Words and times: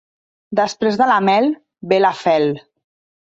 Després 0.59 0.97
de 1.01 1.07
la 1.11 1.17
mel, 1.27 1.49
ve 1.93 1.99
la 2.05 2.13
fel. 2.25 2.49